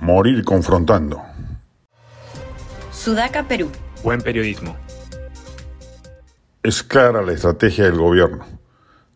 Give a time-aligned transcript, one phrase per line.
[0.00, 1.22] morir confrontando.
[2.90, 3.70] Sudaca, Perú.
[4.02, 4.76] Buen periodismo.
[6.62, 8.44] Es clara la estrategia del gobierno.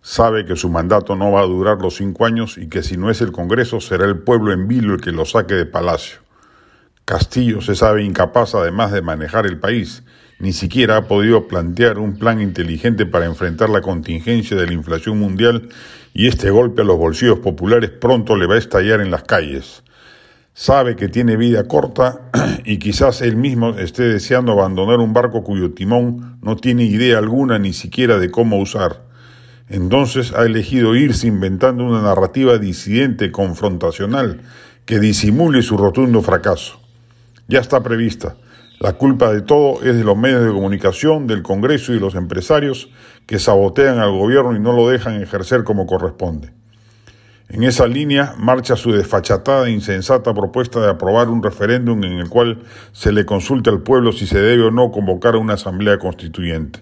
[0.02, 3.10] Sabe que su mandato no va a durar los cinco años y que si no
[3.10, 6.18] es el Congreso será el pueblo en vilo el que lo saque de palacio.
[7.06, 10.02] Castillo se sabe incapaz además de manejar el país.
[10.38, 15.18] Ni siquiera ha podido plantear un plan inteligente para enfrentar la contingencia de la inflación
[15.18, 15.68] mundial
[16.12, 19.82] y este golpe a los bolsillos populares pronto le va a estallar en las calles.
[20.56, 22.30] Sabe que tiene vida corta
[22.64, 27.58] y quizás él mismo esté deseando abandonar un barco cuyo timón no tiene idea alguna
[27.58, 29.02] ni siquiera de cómo usar.
[29.68, 34.42] Entonces ha elegido irse inventando una narrativa disidente, confrontacional,
[34.84, 36.78] que disimule su rotundo fracaso.
[37.48, 38.36] Ya está prevista.
[38.78, 42.14] La culpa de todo es de los medios de comunicación, del Congreso y de los
[42.14, 42.90] empresarios
[43.26, 46.52] que sabotean al gobierno y no lo dejan ejercer como corresponde.
[47.54, 52.28] En esa línea marcha su desfachatada e insensata propuesta de aprobar un referéndum en el
[52.28, 56.80] cual se le consulte al pueblo si se debe o no convocar una asamblea constituyente.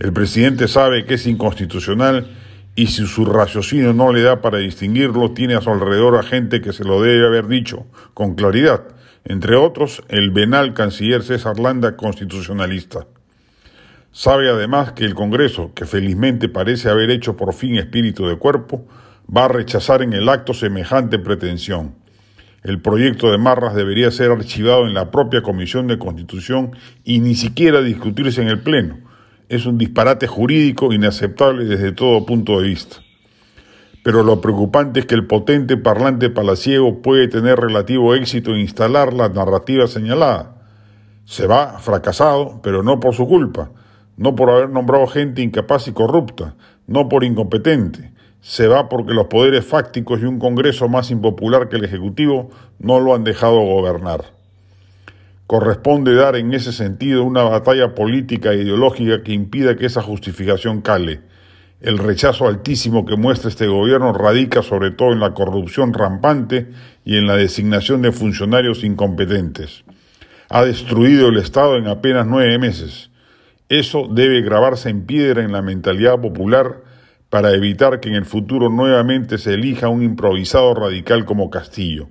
[0.00, 2.26] El presidente sabe que es inconstitucional
[2.74, 6.60] y si su raciocinio no le da para distinguirlo, tiene a su alrededor a gente
[6.60, 8.82] que se lo debe haber dicho con claridad,
[9.24, 13.06] entre otros el venal canciller César Landa, constitucionalista.
[14.10, 18.88] Sabe además que el Congreso, que felizmente parece haber hecho por fin espíritu de cuerpo,
[19.34, 21.94] va a rechazar en el acto semejante pretensión.
[22.62, 26.72] El proyecto de Marras debería ser archivado en la propia Comisión de Constitución
[27.04, 28.98] y ni siquiera discutirse en el Pleno.
[29.48, 32.96] Es un disparate jurídico inaceptable desde todo punto de vista.
[34.02, 39.12] Pero lo preocupante es que el potente parlante palaciego puede tener relativo éxito en instalar
[39.12, 40.56] la narrativa señalada.
[41.24, 43.70] Se va fracasado, pero no por su culpa,
[44.16, 46.56] no por haber nombrado gente incapaz y corrupta,
[46.86, 51.76] no por incompetente, se va porque los poderes fácticos y un Congreso más impopular que
[51.76, 54.24] el Ejecutivo no lo han dejado gobernar.
[55.46, 60.80] Corresponde dar en ese sentido una batalla política e ideológica que impida que esa justificación
[60.80, 61.20] cale.
[61.80, 66.68] El rechazo altísimo que muestra este gobierno radica sobre todo en la corrupción rampante
[67.04, 69.84] y en la designación de funcionarios incompetentes.
[70.50, 73.10] Ha destruido el Estado en apenas nueve meses.
[73.68, 76.82] Eso debe grabarse en piedra en la mentalidad popular
[77.30, 82.08] para evitar que en el futuro nuevamente se elija un improvisado radical como Castillo.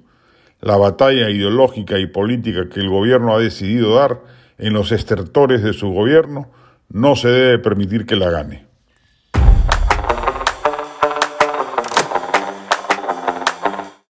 [0.61, 4.21] La batalla ideológica y política que el gobierno ha decidido dar
[4.57, 6.49] en los estertores de su gobierno
[6.89, 8.68] no se debe permitir que la gane.